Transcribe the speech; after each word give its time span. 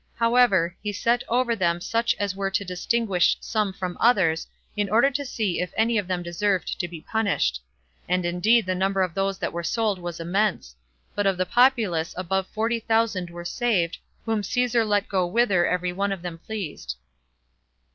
However, 0.15 0.75
he 0.81 0.91
set 0.91 1.23
over 1.29 1.55
them 1.55 1.79
such 1.79 2.15
as 2.15 2.35
were 2.35 2.49
to 2.49 2.65
distinguish 2.65 3.37
some 3.39 3.71
from 3.71 3.97
others, 3.99 4.47
in 4.75 4.89
order 4.89 5.11
to 5.11 5.23
see 5.23 5.59
if 5.61 5.71
any 5.77 5.99
of 5.99 6.07
them 6.07 6.23
deserved 6.23 6.79
to 6.79 6.87
be 6.87 7.01
punished. 7.01 7.61
And 8.09 8.25
indeed 8.25 8.65
the 8.65 8.73
number 8.73 9.03
of 9.03 9.13
those 9.13 9.37
that 9.37 9.53
were 9.53 9.61
sold 9.61 9.99
was 9.99 10.19
immense; 10.19 10.75
but 11.13 11.27
of 11.27 11.37
the 11.37 11.45
populace 11.45 12.15
above 12.17 12.47
forty 12.47 12.79
thousand 12.79 13.29
were 13.29 13.45
saved, 13.45 13.99
whom 14.25 14.41
Caesar 14.41 14.83
let 14.83 15.07
go 15.07 15.27
whither 15.27 15.67
every 15.67 15.93
one 15.93 16.11
of 16.11 16.23
them 16.23 16.39
pleased. 16.39 16.95